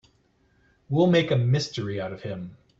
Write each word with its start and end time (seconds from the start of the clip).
We'll 0.89 1.05
make 1.05 1.29
a 1.29 1.35
mystery 1.37 2.01
out 2.01 2.11
of 2.11 2.23
him. 2.23 2.57